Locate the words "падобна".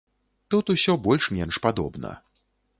1.69-2.11